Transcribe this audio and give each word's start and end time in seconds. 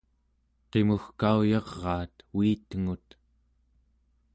qimugkauyaraat 0.69 2.15
uitengut 2.37 3.07